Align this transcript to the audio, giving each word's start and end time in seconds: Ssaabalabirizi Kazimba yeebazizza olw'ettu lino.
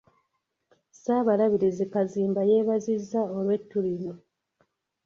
Ssaabalabirizi 0.93 1.85
Kazimba 1.93 2.41
yeebazizza 2.49 3.21
olw'ettu 3.37 3.77
lino. 3.85 4.13